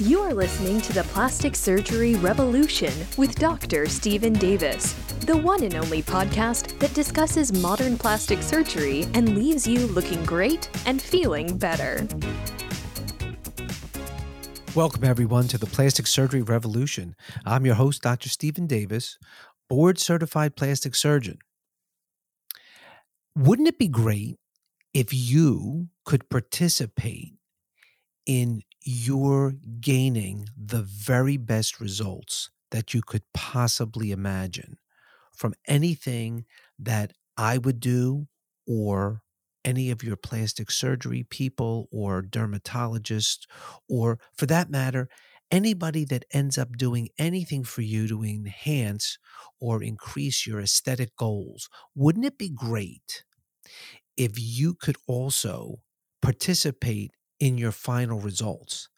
[0.00, 3.86] You are listening to the Plastic Surgery Revolution with Dr.
[3.88, 4.92] Steven Davis,
[5.26, 10.70] the one and only podcast that discusses modern plastic surgery and leaves you looking great
[10.86, 12.06] and feeling better.
[14.76, 17.16] Welcome, everyone, to the Plastic Surgery Revolution.
[17.44, 18.28] I'm your host, Dr.
[18.28, 19.18] Steven Davis,
[19.68, 21.38] board certified plastic surgeon.
[23.34, 24.36] Wouldn't it be great
[24.94, 27.34] if you could participate
[28.26, 34.78] in your gaining the very best results that you could possibly imagine
[35.34, 36.46] from anything
[36.78, 38.28] that I would do
[38.66, 39.22] or
[39.64, 43.46] any of your plastic surgery people or dermatologists,
[43.90, 45.08] or for that matter,
[45.50, 49.18] anybody that ends up doing anything for you to enhance
[49.60, 51.68] or increase your aesthetic goals.
[51.94, 53.24] Wouldn't it be great
[54.16, 55.80] if you could also
[56.22, 58.88] participate in your final results.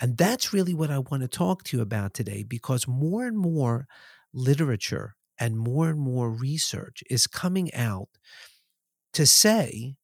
[0.00, 3.38] And that's really what I want to talk to you about today because more and
[3.38, 3.86] more
[4.32, 8.08] literature and more and more research is coming out
[9.12, 9.96] to say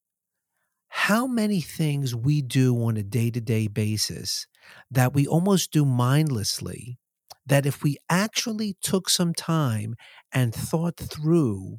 [0.88, 4.46] how many things we do on a day to day basis
[4.90, 6.98] that we almost do mindlessly.
[7.46, 9.96] That if we actually took some time
[10.32, 11.78] and thought through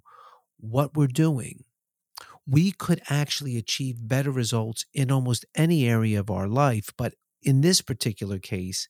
[0.59, 1.63] what we're doing,
[2.47, 6.89] we could actually achieve better results in almost any area of our life.
[6.97, 8.87] But in this particular case,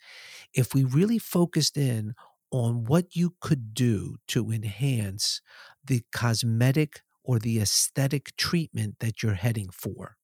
[0.53, 2.13] if we really focused in
[2.51, 5.41] on what you could do to enhance
[5.85, 10.17] the cosmetic or the aesthetic treatment that you're heading for.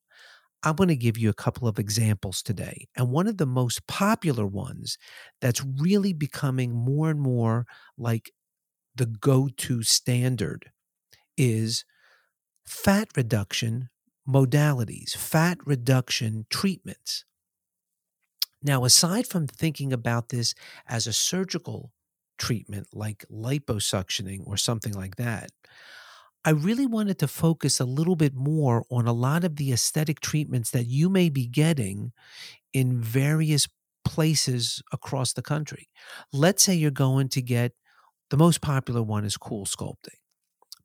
[0.64, 2.88] I'm going to give you a couple of examples today.
[2.98, 4.98] And one of the most popular ones
[5.40, 7.66] that's really becoming more and more
[7.98, 8.32] like
[8.96, 10.72] the go to standard
[11.38, 11.86] is
[12.68, 13.90] fat reduction
[14.28, 17.24] modalities, fat reduction treatments.
[18.62, 20.54] Now, aside from thinking about this
[20.88, 21.94] as a surgical
[22.38, 25.52] treatment like liposuctioning or something like that,
[26.44, 30.20] I really wanted to focus a little bit more on a lot of the aesthetic
[30.20, 32.12] treatments that you may be getting
[32.74, 33.68] in various
[34.06, 35.90] places across the country.
[36.34, 37.74] Let's say you're going to get
[38.30, 40.20] the most popular one is CoolSculpting.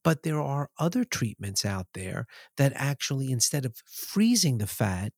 [0.04, 2.26] But there are other treatments out there
[2.56, 5.12] that actually, instead of freezing the fat,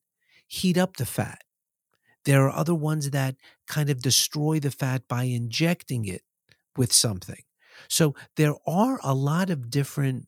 [0.47, 1.43] heat up the fat.
[2.25, 3.37] There are other ones that
[3.67, 6.23] kind of destroy the fat by injecting it
[6.77, 7.43] with something.
[7.89, 10.27] So there are a lot of different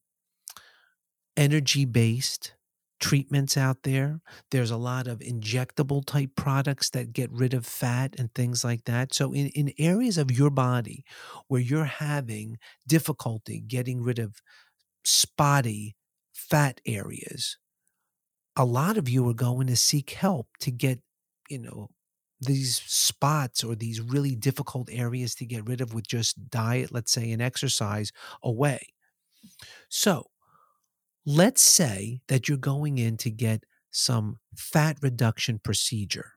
[1.36, 2.54] energy based
[3.00, 4.20] treatments out there.
[4.50, 8.84] There's a lot of injectable type products that get rid of fat and things like
[8.84, 9.14] that.
[9.14, 11.04] So, in, in areas of your body
[11.48, 14.40] where you're having difficulty getting rid of
[15.04, 15.96] spotty
[16.34, 17.58] fat areas,
[18.56, 21.00] a lot of you are going to seek help to get,
[21.50, 21.90] you know,
[22.40, 27.12] these spots or these really difficult areas to get rid of with just diet, let's
[27.12, 28.88] say, and exercise away.
[29.88, 30.30] So,
[31.26, 36.34] Let's say that you're going in to get some fat reduction procedure.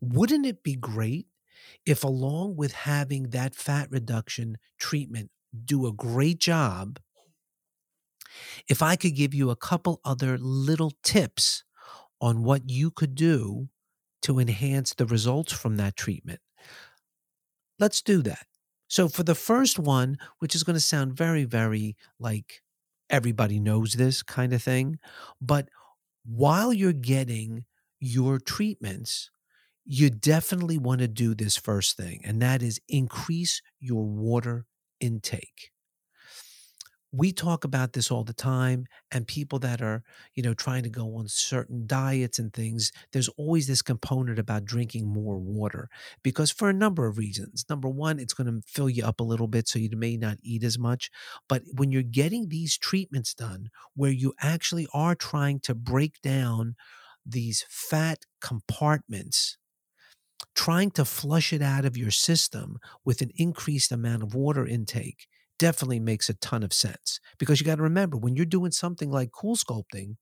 [0.00, 1.28] Wouldn't it be great
[1.86, 5.30] if, along with having that fat reduction treatment
[5.64, 6.98] do a great job,
[8.68, 11.64] if I could give you a couple other little tips
[12.20, 13.68] on what you could do
[14.22, 16.40] to enhance the results from that treatment?
[17.78, 18.46] Let's do that.
[18.88, 22.62] So, for the first one, which is going to sound very, very like
[23.10, 24.98] everybody knows this kind of thing.
[25.40, 25.68] But
[26.24, 27.64] while you're getting
[28.00, 29.30] your treatments,
[29.84, 34.66] you definitely want to do this first thing, and that is increase your water
[35.00, 35.72] intake
[37.16, 40.02] we talk about this all the time and people that are
[40.34, 44.64] you know trying to go on certain diets and things there's always this component about
[44.64, 45.88] drinking more water
[46.22, 47.64] because for a number of reasons.
[47.68, 50.38] Number one it's going to fill you up a little bit so you may not
[50.42, 51.10] eat as much
[51.48, 56.76] but when you're getting these treatments done where you actually are trying to break down
[57.24, 59.58] these fat compartments
[60.54, 65.28] trying to flush it out of your system with an increased amount of water intake
[65.58, 69.10] definitely makes a ton of sense because you got to remember when you're doing something
[69.10, 70.16] like CoolSculpting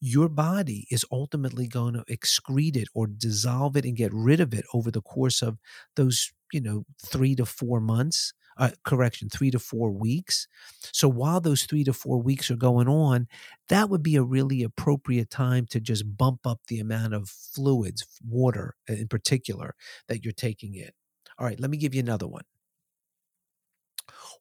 [0.00, 4.54] your body is ultimately going to excrete it or dissolve it and get rid of
[4.54, 5.58] it over the course of
[5.96, 10.46] those you know 3 to 4 months uh, correction 3 to 4 weeks.
[10.92, 13.26] So while those 3 to 4 weeks are going on
[13.68, 18.04] that would be a really appropriate time to just bump up the amount of fluids
[18.26, 19.74] water in particular
[20.08, 20.90] that you're taking in.
[21.38, 22.44] All right let me give you another one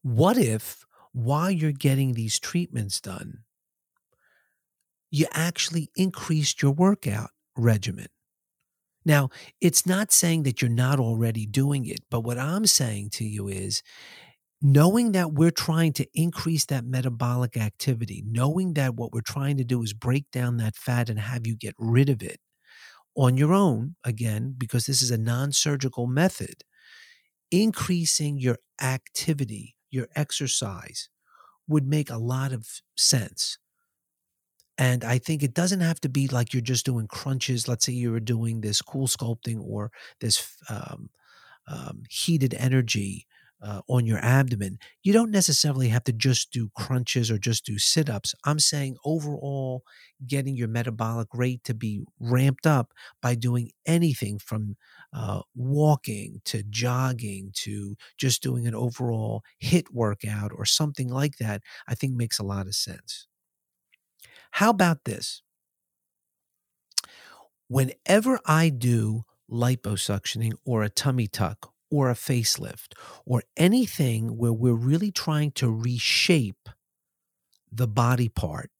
[0.01, 3.39] what if while you're getting these treatments done,
[5.11, 8.07] you actually increased your workout regimen?
[9.05, 9.29] Now,
[9.61, 13.47] it's not saying that you're not already doing it, but what I'm saying to you
[13.47, 13.81] is
[14.61, 19.63] knowing that we're trying to increase that metabolic activity, knowing that what we're trying to
[19.63, 22.39] do is break down that fat and have you get rid of it
[23.15, 26.63] on your own, again, because this is a non surgical method,
[27.51, 31.09] increasing your activity, your exercise
[31.67, 33.57] would make a lot of sense.
[34.77, 37.67] And I think it doesn't have to be like you're just doing crunches.
[37.67, 39.91] Let's say you were doing this CoolSculpting or
[40.21, 41.09] this um,
[41.67, 43.27] um, heated energy
[43.61, 47.77] uh, on your abdomen, you don't necessarily have to just do crunches or just do
[47.77, 48.33] sit ups.
[48.45, 49.83] I'm saying overall,
[50.25, 54.75] getting your metabolic rate to be ramped up by doing anything from
[55.13, 61.61] uh, walking to jogging to just doing an overall HIIT workout or something like that,
[61.87, 63.27] I think makes a lot of sense.
[64.51, 65.41] How about this?
[67.67, 72.93] Whenever I do liposuctioning or a tummy tuck or a facelift
[73.25, 76.69] or anything where we're really trying to reshape
[77.71, 78.71] the body part,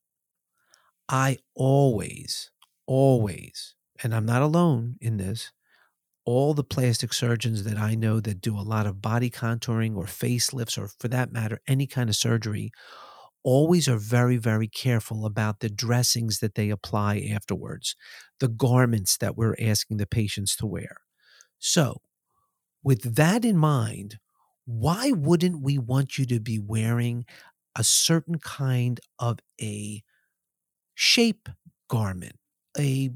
[1.08, 2.52] I always,
[2.86, 5.52] always, and I'm not alone in this,
[6.26, 10.06] all the plastic surgeons that I know that do a lot of body contouring or
[10.06, 12.72] facelifts, or for that matter, any kind of surgery,
[13.44, 17.96] always are very, very careful about the dressings that they apply afterwards,
[18.40, 20.98] the garments that we're asking the patients to wear.
[21.60, 22.02] So,
[22.90, 24.18] with that in mind,
[24.66, 27.24] why wouldn't we want you to be wearing
[27.76, 30.02] a certain kind of a
[30.96, 31.48] shape
[31.88, 32.36] garment,
[32.80, 33.12] a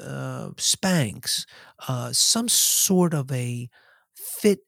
[0.00, 1.44] uh, Spanx,
[1.88, 3.68] uh, some sort of a
[4.14, 4.60] fit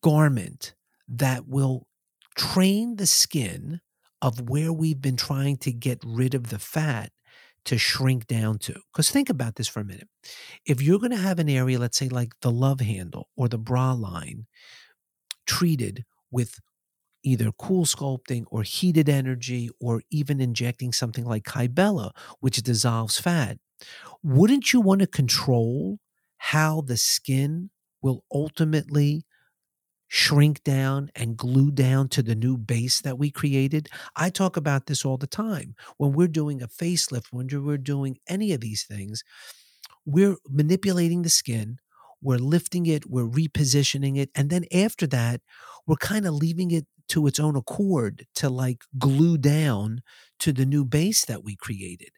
[0.00, 0.76] garment
[1.08, 1.88] that will
[2.36, 3.80] train the skin
[4.22, 7.10] of where we've been trying to get rid of the fat
[7.66, 8.74] to shrink down to.
[8.92, 10.08] Because think about this for a minute.
[10.64, 13.58] If you're going to have an area, let's say like the love handle or the
[13.58, 14.46] bra line,
[15.46, 16.58] treated with
[17.22, 23.58] either CoolSculpting or heated energy or even injecting something like Kybella, which dissolves fat,
[24.22, 25.98] wouldn't you want to control
[26.38, 27.70] how the skin
[28.00, 29.24] will ultimately
[30.08, 33.88] shrink down and glue down to the new base that we created.
[34.14, 35.74] I talk about this all the time.
[35.96, 39.24] When we're doing a facelift, when we're doing any of these things,
[40.04, 41.78] we're manipulating the skin,
[42.22, 44.30] we're lifting it, we're repositioning it.
[44.34, 45.40] And then after that,
[45.86, 50.02] we're kind of leaving it to its own accord to like glue down
[50.40, 52.10] to the new base that we created.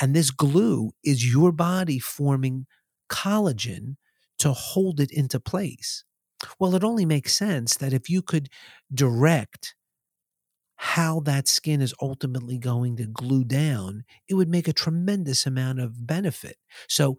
[0.00, 2.66] And this glue is your body forming
[3.10, 3.96] collagen
[4.38, 6.04] to hold it into place.
[6.58, 8.48] Well, it only makes sense that if you could
[8.92, 9.74] direct
[10.76, 15.80] how that skin is ultimately going to glue down, it would make a tremendous amount
[15.80, 16.56] of benefit.
[16.88, 17.16] So,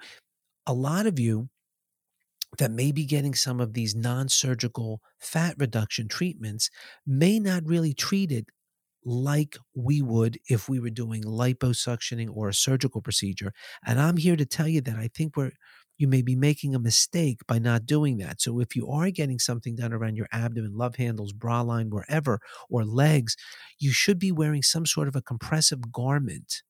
[0.68, 1.50] a lot of you
[2.58, 6.70] that may be getting some of these non surgical fat reduction treatments
[7.06, 8.48] may not really treat it
[9.06, 13.54] like we would if we were doing liposuctioning or a surgical procedure.
[13.86, 15.54] And I'm here to tell you that I think we're
[16.00, 18.42] you may be making a mistake by not doing that.
[18.42, 22.40] So if you are getting something done around your abdomen, love handles, bra line, wherever,
[22.70, 23.36] or legs,
[23.78, 26.64] you should be wearing some sort of a compressive garment,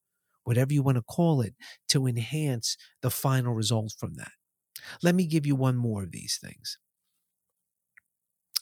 [0.43, 1.53] whatever you want to call it,
[1.89, 4.31] to enhance the final result from that.
[5.03, 6.79] Let me give you one more of these things.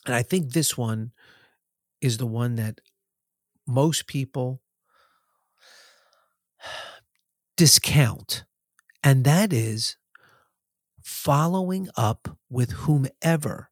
[0.05, 1.11] And I think this one
[2.01, 2.81] is the one that
[3.67, 4.61] most people
[7.57, 8.45] discount.
[9.03, 9.97] And that is
[11.07, 13.69] following up with whomever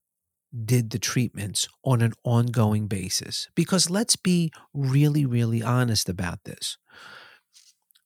[0.63, 3.50] did the treatments on an ongoing basis.
[3.56, 6.77] Because let's be really, really honest about this.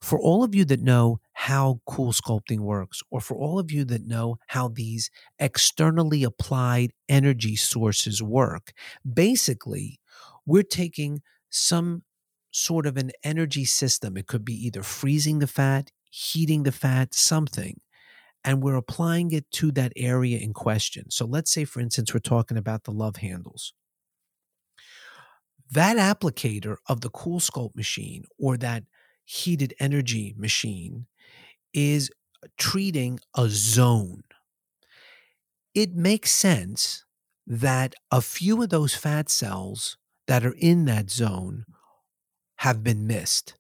[0.02, 4.08] For all of you that know how CoolSculpting works, or for all of you that
[4.08, 8.74] know how these externally applied energy sources work,
[9.14, 10.00] basically,
[10.44, 11.22] we're taking
[11.52, 12.02] some
[12.50, 14.18] sort of an energy system.
[14.18, 17.80] It could be either freezing the fat, heating the fat, something
[18.44, 21.10] and we're applying it to that area in question.
[21.10, 23.74] So let's say, for instance, we're talking about the love handles.
[25.72, 28.84] That applicator of the CoolSculpt machine or that
[29.24, 31.06] heated energy machine
[31.74, 32.10] is
[32.58, 34.24] treating a zone.
[35.76, 37.06] It makes sense
[37.46, 41.66] that a few of those fat cells that are in that zone
[42.58, 43.56] have been missed.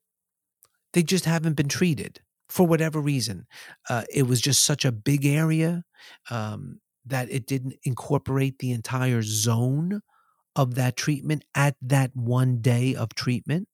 [0.93, 3.45] They just haven't been treated for whatever reason.
[3.89, 5.83] Uh, it was just such a big area
[6.29, 10.01] um, that it didn't incorporate the entire zone
[10.55, 13.67] of that treatment at that one day of treatment.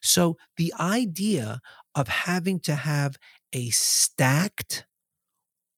[0.00, 1.60] So the idea
[1.94, 3.16] of having to have
[3.52, 4.86] a stacked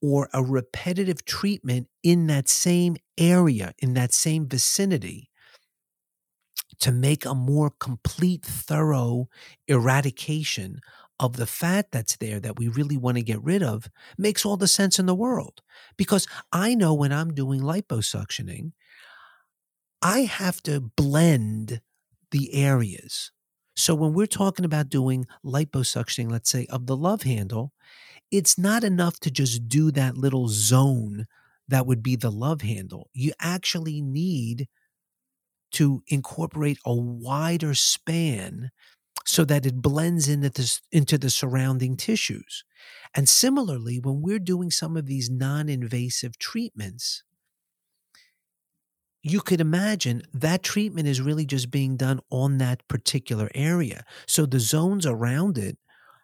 [0.03, 5.31] or a repetitive treatment in that same area, in that same vicinity,
[6.81, 9.29] to make a more complete, thorough
[9.69, 10.81] eradication
[11.21, 14.57] of the fat that's there that we really want to get rid of makes all
[14.57, 15.63] the sense in the world.
[15.97, 18.73] Because I know when I'm doing liposuctioning,
[20.03, 21.81] I have to blend
[22.31, 23.33] the areas.
[23.77, 27.73] So when we're talking about doing liposuctioning, let's say of the love handle,
[28.31, 31.27] it's not enough to just do that little zone
[31.69, 33.11] that would be the love handle.
[33.13, 34.69] You actually need
[35.73, 38.71] to incorporate a wider span
[39.25, 42.65] so that it blends into the, into the surrounding tissues.
[43.15, 47.23] And similarly, when we're doing some of these non invasive treatments,
[49.23, 54.05] you could imagine that treatment is really just being done on that particular area.
[54.27, 55.79] So the zones around it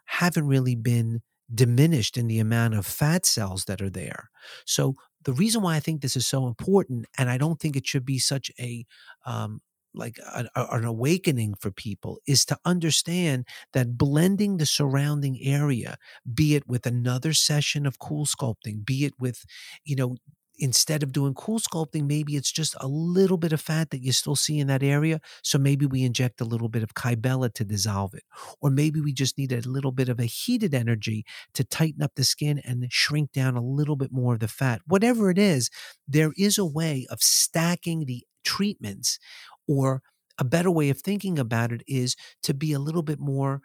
[0.05, 1.21] haven't really been
[1.53, 4.29] diminished in the amount of fat cells that are there.
[4.65, 7.87] So the reason why I think this is so important, and I don't think it
[7.87, 8.85] should be such a
[9.25, 9.61] um,
[9.93, 15.97] like a, an awakening for people is to understand that blending the surrounding area
[16.33, 19.45] be it with another session of CoolSculpting be it with
[19.83, 20.15] you know
[20.61, 24.35] instead of doing CoolSculpting, maybe it's just a little bit of fat that you still
[24.35, 25.19] see in that area.
[25.43, 28.23] So maybe we inject a little bit of Kybella to dissolve it.
[28.61, 32.11] Or maybe we just need a little bit of a heated energy to tighten up
[32.15, 34.81] the skin and shrink down a little bit more of the fat.
[34.85, 35.71] Whatever it is,
[36.07, 39.19] there is a way of stacking the treatments
[39.67, 40.01] or
[40.37, 43.61] a better way of thinking about it is to be a little bit more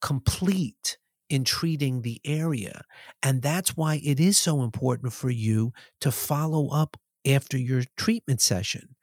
[0.00, 2.82] complete in treating the area.
[3.22, 8.40] And that's why it is so important for you to follow up after your treatment
[8.40, 8.96] session.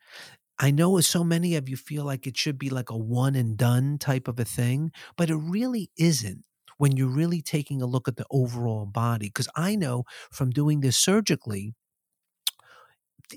[0.60, 3.58] I know so many of you feel like it should be like a one and
[3.58, 6.46] done type of a thing, but it really isn't
[6.77, 9.27] when you're really taking a look at the overall body.
[9.27, 11.75] Because I know from doing this surgically,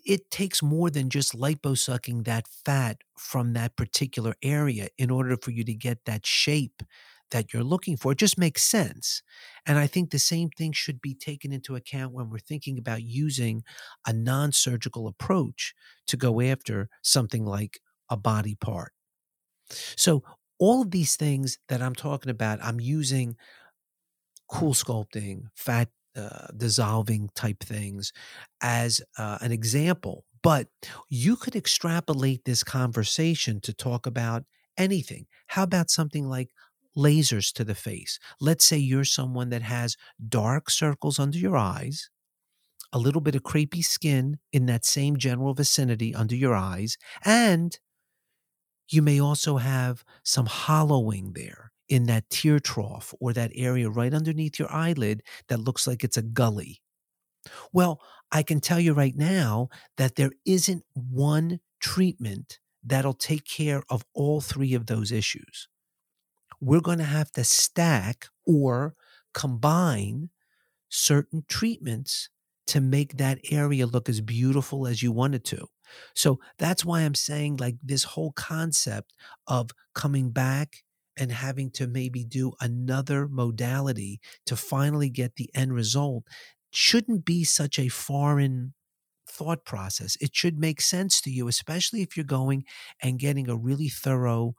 [0.04, 5.50] it takes more than just liposucking that fat from that particular area in order for
[5.50, 6.82] you to get that shape
[7.30, 8.12] that you're looking for.
[8.12, 9.22] It just makes sense.
[9.66, 13.02] And I think the same thing should be taken into account when we're thinking about
[13.02, 13.62] using
[14.06, 15.74] a non surgical approach
[16.08, 18.92] to go after something like a body part.
[19.96, 20.22] So,
[20.58, 23.36] all of these things that I'm talking about, I'm using
[24.50, 28.12] CoolSculpting, fat uh, dissolving type things
[28.62, 30.24] as uh, an example.
[30.42, 30.68] But
[31.08, 34.44] you could extrapolate this conversation to talk about
[34.78, 35.26] anything.
[35.48, 36.50] How about something like
[36.96, 38.18] lasers to the face.
[38.40, 39.96] Let's say you're someone that has
[40.28, 42.10] dark circles under your eyes,
[42.92, 47.78] a little bit of crepey skin in that same general vicinity under your eyes, and
[48.88, 54.14] you may also have some hollowing there in that tear trough or that area right
[54.14, 56.80] underneath your eyelid that looks like it's a gully.
[57.72, 58.00] Well,
[58.32, 64.04] I can tell you right now that there isn't one treatment that'll take care of
[64.14, 65.68] all three of those issues
[66.60, 68.94] we're going to have to stack or
[69.34, 70.30] combine
[70.88, 72.30] certain treatments
[72.66, 75.66] to make that area look as beautiful as you want it to.
[76.14, 79.14] So that's why I'm saying, like, this whole concept
[79.46, 80.84] of coming back
[81.20, 86.24] and having to maybe do another modality to finally get the end result
[86.72, 88.74] shouldn't be such a foreign
[89.28, 90.16] thought process.
[90.20, 92.64] It should make sense to you, especially if you're going
[93.02, 94.54] and getting a really thorough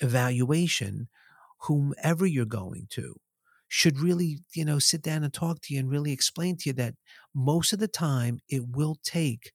[0.00, 1.08] evaluation
[1.62, 3.14] whomever you're going to
[3.68, 6.72] should really, you know, sit down and talk to you and really explain to you
[6.74, 6.94] that
[7.34, 9.52] most of the time it will take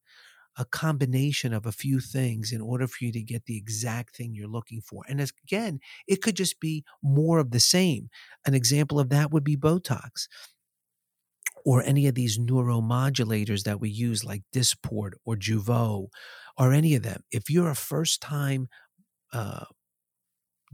[0.57, 4.33] a combination of a few things in order for you to get the exact thing
[4.33, 5.03] you're looking for.
[5.07, 8.09] And as, again, it could just be more of the same.
[8.45, 10.27] An example of that would be Botox
[11.65, 16.07] or any of these neuromodulators that we use like Dysport or Jeuveau
[16.57, 17.23] or any of them.
[17.31, 18.69] If you're a first time
[19.33, 19.65] uh,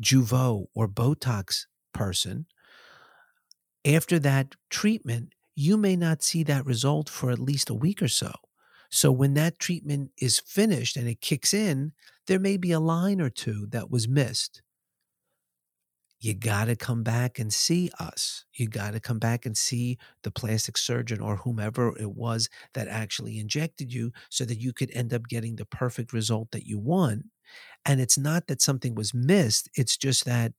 [0.01, 2.45] Jeuveau or Botox person,
[3.85, 8.07] after that treatment, you may not see that result for at least a week or
[8.07, 8.31] so.
[8.91, 11.93] So when that treatment is finished and it kicks in,
[12.27, 14.61] there may be a line or two that was missed.
[16.19, 18.45] You got to come back and see us.
[18.53, 22.87] You got to come back and see the plastic surgeon or whomever it was that
[22.87, 26.77] actually injected you so that you could end up getting the perfect result that you
[26.77, 27.25] want
[27.85, 30.53] and it's not that something was missed, it's just that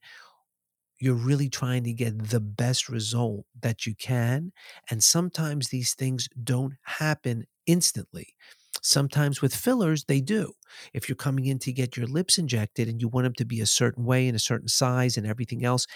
[0.98, 4.52] you're really trying to get the best result that you can.
[4.90, 8.34] And sometimes these things don't happen instantly.
[8.82, 10.54] Sometimes with fillers, they do.
[10.92, 13.60] If you're coming in to get your lips injected and you want them to be
[13.60, 15.86] a certain way and a certain size and everything else,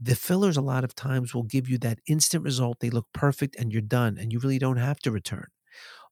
[0.00, 2.80] the fillers a lot of times will give you that instant result.
[2.80, 5.46] They look perfect and you're done and you really don't have to return.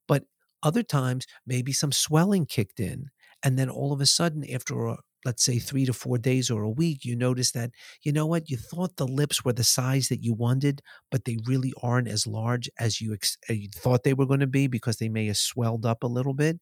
[0.06, 0.24] But
[0.62, 3.10] other times, maybe some swelling kicked in.
[3.42, 6.62] And then all of a sudden, after a, let's say three to four days or
[6.62, 7.70] a week, you notice that,
[8.02, 11.36] you know what, you thought the lips were the size that you wanted, but they
[11.44, 14.66] really aren't as large as you, ex- uh, you thought they were going to be
[14.66, 16.58] because they may have swelled up a little bit.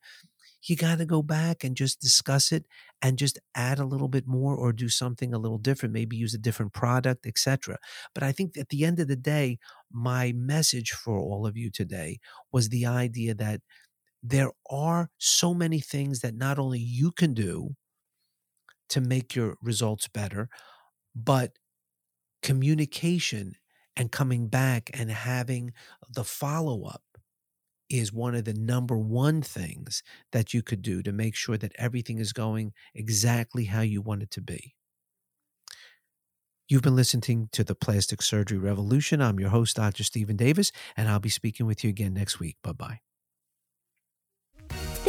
[0.63, 2.67] You got to go back and just discuss it
[3.01, 6.35] and just add a little bit more or do something a little different, maybe use
[6.35, 7.79] a different product, etc.
[8.13, 9.59] But I think at the end of the day,
[9.93, 12.19] my message for all of you today
[12.51, 13.61] was the idea that
[14.23, 17.77] there are so many things that not only you can do
[18.91, 20.49] to make your results better,
[21.15, 21.59] but
[22.43, 23.55] communication
[23.97, 25.73] and coming back and having
[26.09, 27.03] the follow up
[27.91, 30.03] is one of the number one things
[30.33, 34.23] that you could do to make sure that everything is going exactly how you want
[34.23, 34.75] it to be.
[36.69, 39.21] You've been listening to the Plastic Surgery Revolution.
[39.23, 40.05] I'm your host, Dr.
[40.05, 42.57] Steven Davis, and I'll be speaking with you again next week.
[42.63, 43.01] Bye bye.